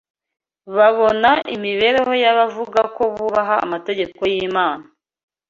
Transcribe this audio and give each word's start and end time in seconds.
babona 0.75 1.31
imibereho 1.55 2.13
y’abavuga 2.23 2.81
ko 2.95 3.03
bubaha 3.15 3.55
amategeko 3.65 4.19
y’Imana 4.33 4.85